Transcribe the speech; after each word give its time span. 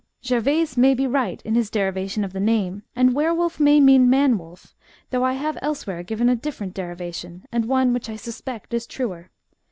Gervaise 0.23 0.77
may 0.77 0.95
be 0.95 1.05
right 1.05 1.43
in 1.43 1.53
his 1.53 1.69
derivation 1.69 2.23
of 2.23 2.33
the 2.33 2.39
name, 2.39 2.81
and 2.95 3.13
were 3.13 3.35
wolf 3.35 3.59
may 3.59 3.79
mean 3.79 4.09
man 4.09 4.35
wolf, 4.39 4.73
though 5.11 5.23
I 5.23 5.33
have 5.33 5.59
elsewhere 5.61 6.01
given 6.01 6.27
a 6.27 6.35
diflferent 6.35 6.73
derivation, 6.73 7.45
and 7.51 7.65
one 7.65 7.93
which 7.93 8.09
I 8.09 8.15
suspect 8.15 8.73
is 8.73 8.87
truer. 8.87 9.29